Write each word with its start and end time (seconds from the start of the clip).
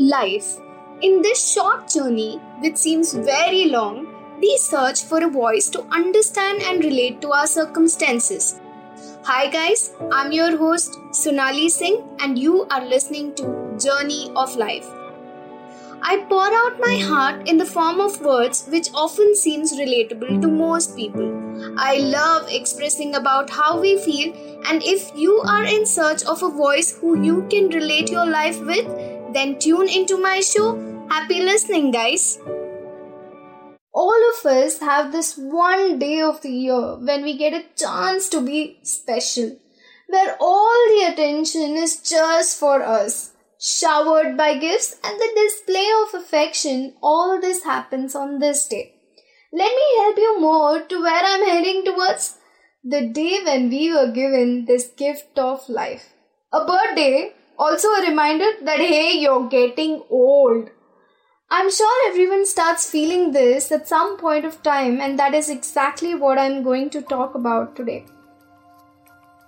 Life. 0.00 0.56
In 1.02 1.20
this 1.20 1.52
short 1.52 1.86
journey, 1.86 2.40
which 2.62 2.78
seems 2.78 3.12
very 3.12 3.66
long, 3.66 4.06
we 4.40 4.56
search 4.56 5.04
for 5.04 5.22
a 5.22 5.28
voice 5.28 5.68
to 5.68 5.82
understand 5.92 6.62
and 6.62 6.82
relate 6.82 7.20
to 7.20 7.32
our 7.32 7.46
circumstances. 7.46 8.58
Hi, 9.24 9.50
guys, 9.50 9.92
I'm 10.10 10.32
your 10.32 10.56
host 10.56 10.96
Sonali 11.12 11.68
Singh, 11.68 12.02
and 12.20 12.38
you 12.38 12.64
are 12.70 12.82
listening 12.82 13.34
to 13.34 13.76
Journey 13.78 14.32
of 14.36 14.56
Life. 14.56 14.86
I 16.00 16.24
pour 16.30 16.50
out 16.50 16.80
my 16.80 16.96
heart 16.96 17.46
in 17.46 17.58
the 17.58 17.66
form 17.66 18.00
of 18.00 18.22
words 18.22 18.66
which 18.68 18.88
often 18.94 19.36
seems 19.36 19.78
relatable 19.78 20.40
to 20.40 20.48
most 20.48 20.96
people. 20.96 21.28
I 21.78 21.98
love 21.98 22.48
expressing 22.48 23.16
about 23.16 23.50
how 23.50 23.78
we 23.78 23.98
feel 23.98 24.32
and 24.66 24.82
if 24.82 25.14
you 25.14 25.42
are 25.46 25.64
in 25.64 25.84
search 25.84 26.24
of 26.24 26.42
a 26.42 26.48
voice 26.48 26.96
who 26.98 27.22
you 27.22 27.46
can 27.50 27.68
relate 27.68 28.10
your 28.10 28.24
life 28.24 28.58
with, 28.60 28.86
then 29.32 29.58
tune 29.58 29.88
into 29.88 30.16
my 30.18 30.40
show. 30.40 30.76
Happy 31.08 31.42
listening, 31.42 31.90
guys. 31.90 32.38
All 33.92 34.20
of 34.30 34.46
us 34.46 34.78
have 34.78 35.12
this 35.12 35.36
one 35.36 35.98
day 35.98 36.20
of 36.20 36.40
the 36.42 36.50
year 36.50 36.96
when 36.96 37.22
we 37.22 37.36
get 37.36 37.52
a 37.52 37.64
chance 37.76 38.28
to 38.30 38.40
be 38.40 38.78
special, 38.82 39.56
where 40.06 40.36
all 40.40 40.88
the 40.90 41.12
attention 41.12 41.76
is 41.76 42.00
just 42.00 42.58
for 42.58 42.82
us 42.82 43.32
showered 43.60 44.36
by 44.36 44.56
gifts 44.56 44.96
and 45.04 45.20
the 45.20 45.32
display 45.36 45.86
of 46.02 46.14
affection, 46.14 46.94
all 47.02 47.40
this 47.40 47.62
happens 47.64 48.14
on 48.14 48.38
this 48.38 48.66
day. 48.66 48.94
Let 49.52 49.74
me 49.74 49.96
help 49.98 50.16
you 50.16 50.40
more 50.40 50.80
to 50.80 51.02
where 51.02 51.22
I'm 51.22 51.44
heading 51.44 51.84
towards 51.84 52.38
the 52.82 53.08
day 53.08 53.40
when 53.44 53.68
we 53.68 53.92
were 53.92 54.10
given 54.10 54.64
this 54.64 54.88
gift 54.96 55.38
of 55.38 55.68
life. 55.68 56.14
A 56.52 56.64
birthday, 56.64 57.34
also 57.60 57.88
a 57.88 58.06
reminder 58.08 58.50
that 58.62 58.80
hey, 58.80 59.18
you're 59.18 59.46
getting 59.48 60.02
old. 60.08 60.70
I'm 61.50 61.70
sure 61.70 62.08
everyone 62.08 62.46
starts 62.46 62.88
feeling 62.88 63.32
this 63.32 63.70
at 63.70 63.86
some 63.86 64.16
point 64.16 64.46
of 64.46 64.62
time, 64.62 64.98
and 65.00 65.18
that 65.18 65.34
is 65.34 65.50
exactly 65.50 66.14
what 66.14 66.38
I'm 66.38 66.62
going 66.62 66.88
to 66.90 67.02
talk 67.02 67.34
about 67.34 67.76
today. 67.76 68.06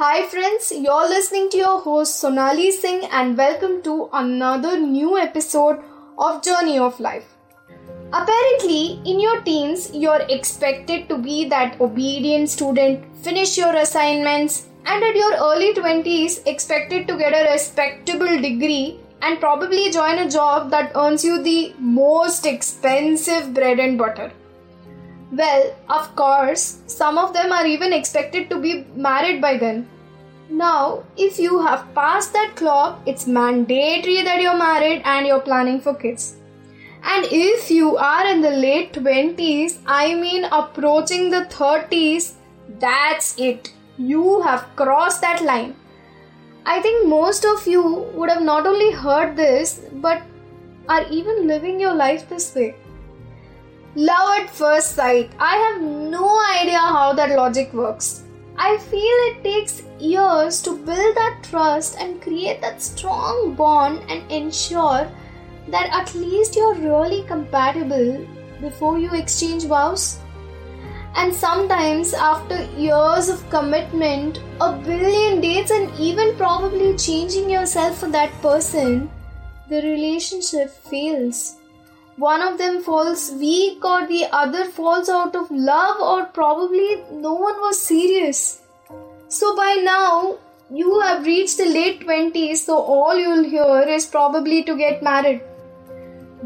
Hi, 0.00 0.26
friends, 0.26 0.70
you're 0.70 1.08
listening 1.08 1.48
to 1.50 1.56
your 1.56 1.80
host 1.80 2.20
Sonali 2.20 2.72
Singh, 2.72 3.06
and 3.06 3.38
welcome 3.38 3.80
to 3.84 4.10
another 4.12 4.76
new 4.78 5.16
episode 5.16 5.80
of 6.18 6.42
Journey 6.42 6.78
of 6.78 7.00
Life. 7.00 7.32
Apparently, 8.12 9.00
in 9.06 9.18
your 9.18 9.40
teens, 9.40 9.90
you're 9.94 10.26
expected 10.28 11.08
to 11.08 11.16
be 11.16 11.48
that 11.48 11.80
obedient 11.80 12.50
student, 12.50 13.02
finish 13.22 13.56
your 13.56 13.74
assignments, 13.74 14.66
and 14.86 15.02
at 15.02 15.16
your 15.16 15.32
early 15.34 15.72
20s, 15.74 16.46
expected 16.46 17.08
to 17.08 17.16
get 17.16 17.32
a 17.32 17.50
respectable 17.52 18.40
degree 18.40 19.00
and 19.22 19.40
probably 19.40 19.90
join 19.90 20.18
a 20.18 20.30
job 20.30 20.70
that 20.70 20.92
earns 20.94 21.24
you 21.24 21.42
the 21.42 21.74
most 21.78 22.44
expensive 22.44 23.54
bread 23.54 23.78
and 23.78 23.96
butter. 23.96 24.30
Well, 25.32 25.74
of 25.88 26.14
course, 26.14 26.80
some 26.86 27.18
of 27.18 27.32
them 27.32 27.50
are 27.50 27.66
even 27.66 27.92
expected 27.92 28.50
to 28.50 28.58
be 28.58 28.84
married 28.94 29.40
by 29.40 29.56
then. 29.56 29.88
Now, 30.50 31.04
if 31.16 31.38
you 31.38 31.60
have 31.62 31.92
passed 31.94 32.32
that 32.34 32.54
clock, 32.54 33.00
it's 33.06 33.26
mandatory 33.26 34.22
that 34.22 34.40
you're 34.42 34.56
married 34.56 35.02
and 35.04 35.26
you're 35.26 35.40
planning 35.40 35.80
for 35.80 35.94
kids. 35.94 36.36
And 37.02 37.26
if 37.30 37.70
you 37.70 37.96
are 37.96 38.26
in 38.26 38.42
the 38.42 38.50
late 38.50 38.92
20s, 38.92 39.78
I 39.86 40.14
mean 40.14 40.44
approaching 40.44 41.30
the 41.30 41.46
30s, 41.50 42.34
that's 42.78 43.38
it. 43.38 43.72
You 43.96 44.42
have 44.42 44.68
crossed 44.74 45.20
that 45.20 45.42
line. 45.44 45.76
I 46.66 46.80
think 46.80 47.06
most 47.06 47.44
of 47.44 47.66
you 47.66 47.82
would 48.14 48.28
have 48.28 48.42
not 48.42 48.66
only 48.66 48.90
heard 48.90 49.36
this, 49.36 49.82
but 49.92 50.22
are 50.88 51.06
even 51.10 51.46
living 51.46 51.78
your 51.78 51.94
life 51.94 52.28
this 52.28 52.54
way. 52.54 52.74
Love 53.94 54.38
at 54.38 54.50
first 54.50 54.96
sight. 54.96 55.30
I 55.38 55.56
have 55.56 55.82
no 55.82 56.42
idea 56.60 56.78
how 56.78 57.12
that 57.12 57.36
logic 57.36 57.72
works. 57.72 58.24
I 58.56 58.78
feel 58.78 59.16
it 59.28 59.44
takes 59.44 59.82
years 60.00 60.60
to 60.62 60.76
build 60.76 61.16
that 61.16 61.40
trust 61.42 61.96
and 62.00 62.20
create 62.20 62.60
that 62.60 62.82
strong 62.82 63.54
bond 63.54 64.02
and 64.08 64.30
ensure 64.30 65.08
that 65.68 65.90
at 65.92 66.14
least 66.14 66.56
you're 66.56 66.74
really 66.74 67.22
compatible 67.28 68.26
before 68.60 68.98
you 68.98 69.12
exchange 69.14 69.64
vows. 69.64 70.18
And 71.16 71.34
sometimes, 71.34 72.12
after 72.12 72.64
years 72.76 73.28
of 73.28 73.48
commitment, 73.50 74.40
a 74.60 74.72
billion 74.72 75.40
dates, 75.40 75.70
and 75.70 75.92
even 75.98 76.36
probably 76.36 76.96
changing 76.96 77.48
yourself 77.48 77.98
for 77.98 78.08
that 78.08 78.32
person, 78.42 79.10
the 79.68 79.82
relationship 79.82 80.70
fails 80.70 81.56
one 82.16 82.40
of 82.42 82.58
them 82.58 82.80
falls 82.80 83.32
weak 83.32 83.84
or 83.84 84.06
the 84.06 84.26
other 84.30 84.66
falls 84.66 85.08
out 85.08 85.34
of 85.34 85.50
love 85.50 86.00
or 86.00 86.26
probably 86.26 87.02
no 87.10 87.32
one 87.34 87.56
was 87.60 87.80
serious. 87.80 88.62
So 89.26 89.56
by 89.56 89.80
now 89.82 90.38
you 90.70 91.00
have 91.00 91.26
reached 91.26 91.58
the 91.58 91.66
late 91.66 92.06
20s 92.06 92.58
so 92.58 92.78
all 92.78 93.18
you'll 93.18 93.42
hear 93.42 93.88
is 93.88 94.06
probably 94.06 94.62
to 94.62 94.76
get 94.76 95.02
married. 95.02 95.42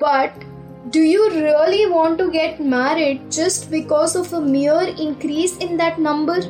But 0.00 0.32
do 0.90 1.00
you 1.00 1.30
really 1.30 1.86
want 1.90 2.18
to 2.18 2.30
get 2.30 2.60
married 2.60 3.30
just 3.30 3.70
because 3.70 4.16
of 4.16 4.32
a 4.32 4.40
mere 4.40 4.82
increase 4.98 5.56
in 5.58 5.76
that 5.76 5.98
number? 5.98 6.40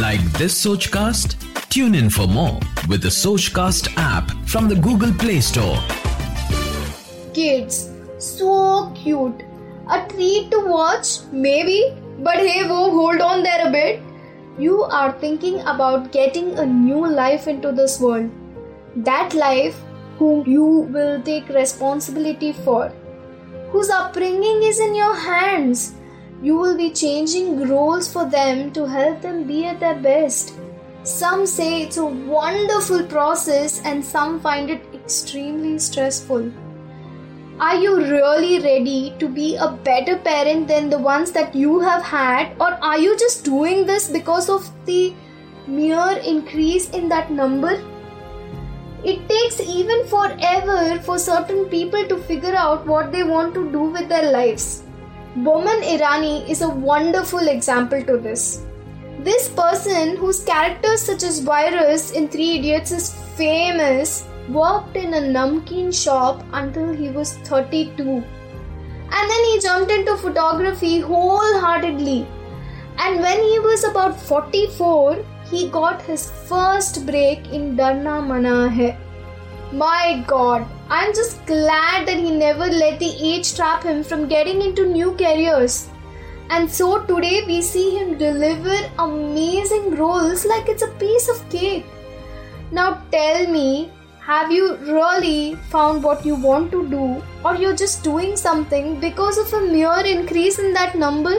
Like 0.00 0.20
this 0.32 0.64
Sochcast? 0.64 1.36
Tune 1.68 1.94
in 1.94 2.10
for 2.10 2.26
more 2.26 2.58
with 2.88 3.02
the 3.02 3.08
Sochcast 3.08 3.94
app 3.96 4.30
from 4.46 4.68
the 4.68 4.74
Google 4.74 5.12
Play 5.12 5.40
Store 5.40 5.78
kids. 7.38 7.90
So 8.18 8.92
cute. 8.94 9.42
A 9.90 9.98
treat 10.08 10.50
to 10.50 10.60
watch, 10.66 11.20
maybe, 11.32 11.96
but 12.18 12.36
hey, 12.36 12.66
whoa, 12.68 12.90
hold 12.90 13.20
on 13.20 13.42
there 13.42 13.66
a 13.66 13.70
bit. 13.70 14.02
You 14.58 14.82
are 14.82 15.12
thinking 15.20 15.60
about 15.60 16.10
getting 16.10 16.58
a 16.58 16.66
new 16.66 17.06
life 17.06 17.46
into 17.46 17.70
this 17.72 18.00
world. 18.00 18.30
That 18.96 19.34
life 19.34 19.76
whom 20.18 20.46
you 20.46 20.64
will 20.64 21.22
take 21.22 21.48
responsibility 21.48 22.52
for, 22.52 22.92
whose 23.70 23.90
upbringing 23.90 24.62
is 24.62 24.80
in 24.80 24.94
your 24.94 25.14
hands. 25.14 25.94
You 26.42 26.56
will 26.56 26.76
be 26.76 26.90
changing 26.90 27.68
roles 27.68 28.12
for 28.12 28.24
them 28.24 28.72
to 28.72 28.86
help 28.86 29.20
them 29.22 29.44
be 29.46 29.64
at 29.64 29.80
their 29.80 29.96
best. 29.96 30.54
Some 31.02 31.46
say 31.46 31.82
it's 31.82 31.96
a 31.96 32.04
wonderful 32.04 33.04
process, 33.04 33.80
and 33.84 34.04
some 34.04 34.40
find 34.40 34.70
it 34.70 34.82
extremely 34.92 35.78
stressful. 35.78 36.52
Are 37.60 37.74
you 37.74 37.96
really 37.96 38.60
ready 38.60 39.14
to 39.18 39.28
be 39.28 39.56
a 39.56 39.72
better 39.72 40.16
parent 40.16 40.68
than 40.68 40.90
the 40.90 40.98
ones 40.98 41.32
that 41.32 41.54
you 41.54 41.80
have 41.80 42.02
had, 42.02 42.52
or 42.60 42.72
are 42.82 42.98
you 42.98 43.18
just 43.18 43.44
doing 43.44 43.84
this 43.84 44.08
because 44.08 44.48
of 44.48 44.70
the 44.86 45.12
mere 45.66 46.20
increase 46.24 46.90
in 46.90 47.08
that 47.08 47.32
number? 47.32 47.80
It 49.04 49.28
takes 49.28 49.60
even 49.60 50.06
forever 50.06 51.00
for 51.02 51.18
certain 51.18 51.66
people 51.66 52.04
to 52.08 52.18
figure 52.18 52.54
out 52.54 52.86
what 52.86 53.12
they 53.12 53.22
want 53.22 53.54
to 53.54 53.70
do 53.70 53.82
with 53.82 54.08
their 54.08 54.32
lives. 54.32 54.82
Boman 55.36 55.82
Irani 55.82 56.48
is 56.48 56.62
a 56.62 56.68
wonderful 56.68 57.46
example 57.46 58.02
to 58.02 58.16
this. 58.16 58.64
This 59.20 59.48
person, 59.48 60.16
whose 60.16 60.44
characters 60.44 61.02
such 61.02 61.22
as 61.22 61.40
Virus 61.40 62.10
in 62.12 62.28
Three 62.28 62.58
Idiots 62.58 62.90
is 62.90 63.14
famous, 63.36 64.24
worked 64.48 64.96
in 64.96 65.14
a 65.14 65.20
namkeen 65.20 65.94
shop 65.94 66.42
until 66.52 66.92
he 66.92 67.08
was 67.08 67.34
32. 67.38 68.02
And 68.02 69.30
then 69.30 69.44
he 69.44 69.60
jumped 69.60 69.92
into 69.92 70.16
photography 70.16 71.00
wholeheartedly. 71.00 72.26
And 72.98 73.20
when 73.20 73.38
he 73.38 73.58
was 73.60 73.84
about 73.84 74.20
44, 74.20 75.24
he 75.50 75.68
got 75.68 76.02
his 76.02 76.30
first 76.48 77.06
break 77.06 77.52
in 77.52 77.76
Darna 77.76 78.20
Mana 78.20 78.68
Hai. 78.68 78.96
My 79.72 80.24
god, 80.26 80.66
I'm 80.88 81.14
just 81.14 81.44
glad 81.46 82.08
that 82.08 82.16
he 82.16 82.30
never 82.30 82.66
let 82.66 82.98
the 82.98 83.14
age 83.20 83.54
trap 83.54 83.82
him 83.82 84.02
from 84.02 84.28
getting 84.28 84.62
into 84.62 84.86
new 84.86 85.12
careers. 85.12 85.88
And 86.50 86.70
so 86.70 87.04
today 87.04 87.44
we 87.46 87.60
see 87.60 87.90
him 87.98 88.16
deliver 88.16 88.76
amazing 88.98 89.96
roles 89.96 90.46
like 90.46 90.68
it's 90.68 90.82
a 90.82 90.94
piece 90.98 91.28
of 91.28 91.46
cake. 91.50 91.84
Now 92.70 93.02
tell 93.10 93.46
me, 93.46 93.90
have 94.20 94.50
you 94.50 94.76
really 94.76 95.54
found 95.70 96.02
what 96.02 96.24
you 96.24 96.34
want 96.34 96.70
to 96.72 96.88
do, 96.88 97.22
or 97.44 97.54
you're 97.56 97.76
just 97.76 98.02
doing 98.04 98.36
something 98.36 98.98
because 99.00 99.38
of 99.38 99.52
a 99.52 99.60
mere 99.66 100.00
increase 100.04 100.58
in 100.58 100.72
that 100.74 100.94
number? 100.94 101.38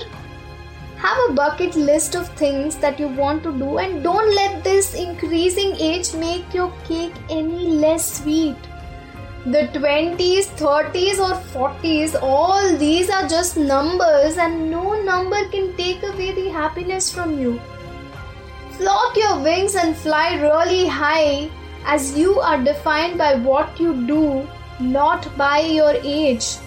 Have 0.99 1.17
a 1.29 1.33
bucket 1.33 1.75
list 1.75 2.15
of 2.15 2.27
things 2.35 2.75
that 2.79 2.99
you 2.99 3.07
want 3.07 3.41
to 3.43 3.53
do, 3.57 3.77
and 3.77 4.03
don't 4.03 4.35
let 4.35 4.65
this 4.65 4.95
increasing 4.95 5.75
age 5.77 6.13
make 6.13 6.53
your 6.53 6.73
cake 6.83 7.13
any 7.29 7.67
less 7.83 8.17
sweet. 8.17 8.57
The 9.45 9.69
20s, 9.75 10.49
30s, 10.57 11.19
or 11.19 11.35
40s, 11.53 12.21
all 12.21 12.77
these 12.77 13.09
are 13.09 13.25
just 13.29 13.55
numbers, 13.55 14.37
and 14.37 14.69
no 14.69 15.01
number 15.01 15.47
can 15.47 15.73
take 15.77 16.03
away 16.03 16.33
the 16.33 16.49
happiness 16.49 17.09
from 17.09 17.39
you. 17.39 17.61
Flop 18.73 19.15
your 19.15 19.41
wings 19.41 19.75
and 19.75 19.95
fly 19.95 20.35
really 20.41 20.85
high 20.85 21.49
as 21.85 22.17
you 22.17 22.41
are 22.41 22.61
defined 22.61 23.17
by 23.17 23.35
what 23.35 23.79
you 23.79 24.05
do, 24.05 24.45
not 24.81 25.37
by 25.37 25.59
your 25.59 25.93
age. 26.03 26.57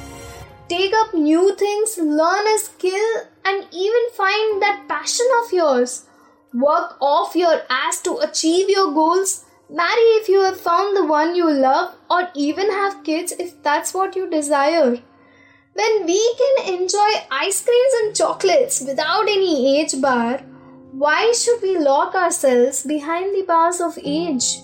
Take 0.73 0.95
up 0.95 1.13
new 1.13 1.55
things, 1.55 1.99
learn 1.99 2.47
a 2.47 2.59
skill, 2.59 3.09
and 3.45 3.67
even 3.73 4.05
find 4.15 4.63
that 4.63 4.87
passion 4.89 5.27
of 5.43 5.53
yours. 5.53 6.07
Work 6.55 6.97
off 6.99 7.37
your 7.37 7.61
ass 7.69 8.01
to 8.03 8.17
achieve 8.21 8.71
your 8.71 8.91
goals. 8.95 9.45
Marry 9.69 10.09
if 10.21 10.31
you 10.31 10.41
have 10.41 10.59
found 10.59 10.97
the 10.97 11.05
one 11.05 11.35
you 11.35 11.51
love, 11.51 11.95
or 12.11 12.31
even 12.35 12.71
have 12.71 13.05
kids 13.05 13.35
if 13.39 13.63
that's 13.63 13.93
what 13.93 14.17
you 14.17 14.31
desire. 14.31 14.97
When 15.75 16.07
we 16.07 16.35
can 16.41 16.75
enjoy 16.81 17.11
ice 17.31 17.63
creams 17.63 17.95
and 18.01 18.17
chocolates 18.17 18.81
without 18.81 19.29
any 19.29 19.79
age 19.79 20.01
bar, 20.01 20.39
why 20.93 21.33
should 21.33 21.61
we 21.61 21.77
lock 21.77 22.15
ourselves 22.15 22.83
behind 22.83 23.35
the 23.35 23.43
bars 23.43 23.83
of 23.83 23.99
age? 24.03 24.57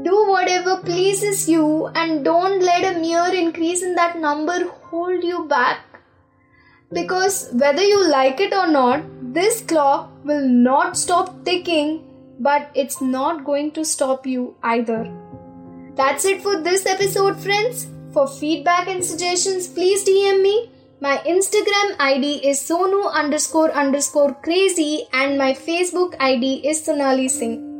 Do 0.00 0.26
whatever 0.26 0.78
pleases 0.78 1.48
you 1.48 1.88
and 1.88 2.24
don't 2.24 2.62
let 2.62 2.96
a 2.96 2.98
mere 2.98 3.34
increase 3.34 3.82
in 3.82 3.94
that 3.94 4.18
number 4.18 4.68
hold 4.90 5.22
you 5.22 5.44
back. 5.44 5.80
Because 6.90 7.50
whether 7.52 7.82
you 7.82 8.08
like 8.08 8.40
it 8.40 8.54
or 8.54 8.66
not, 8.66 9.02
this 9.34 9.60
clock 9.60 10.10
will 10.24 10.48
not 10.48 10.96
stop 10.96 11.44
ticking, 11.44 12.04
but 12.40 12.70
it's 12.74 13.02
not 13.02 13.44
going 13.44 13.70
to 13.72 13.84
stop 13.84 14.26
you 14.26 14.56
either. 14.62 15.12
That's 15.94 16.24
it 16.24 16.42
for 16.42 16.60
this 16.60 16.86
episode, 16.86 17.38
friends. 17.38 17.86
For 18.12 18.26
feedback 18.26 18.88
and 18.88 19.04
suggestions, 19.04 19.68
please 19.68 20.04
DM 20.04 20.42
me. 20.42 20.70
My 21.00 21.18
Instagram 21.18 21.96
ID 21.98 22.46
is 22.46 22.60
sonu 22.60 23.12
underscore 23.12 23.72
underscore 23.72 24.34
crazy 24.34 25.06
and 25.12 25.36
my 25.36 25.52
Facebook 25.52 26.14
ID 26.20 26.66
is 26.66 26.84
Sonali 26.84 27.28
Singh. 27.28 27.71